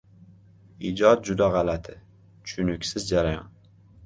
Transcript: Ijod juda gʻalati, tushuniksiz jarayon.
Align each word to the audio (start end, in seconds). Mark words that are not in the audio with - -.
Ijod 0.91 1.21
juda 1.29 1.49
gʻalati, 1.57 1.99
tushuniksiz 2.23 3.07
jarayon. 3.13 3.55